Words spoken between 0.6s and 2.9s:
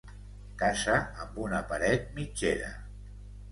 Casa amb una paret mitgera.